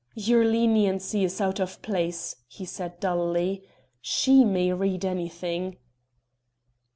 "Your 0.15 0.43
leniency 0.43 1.23
is 1.23 1.39
out 1.39 1.59
of 1.59 1.79
place," 1.83 2.37
he 2.47 2.65
said 2.65 2.99
dully; 2.99 3.63
"she 4.01 4.43
may 4.43 4.73
read 4.73 5.05
anything." 5.05 5.77